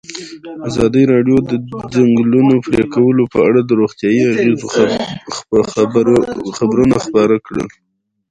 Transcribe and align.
ازادي 0.69 1.03
راډیو 1.13 1.37
د 1.49 1.51
د 1.69 1.71
ځنګلونو 1.93 2.53
پرېکول 2.67 3.17
په 3.33 3.39
اړه 3.47 3.59
د 3.63 3.71
روغتیایي 3.79 4.23
اغېزو 4.31 4.67
خبره 6.97 7.37
کړې. 7.47 7.65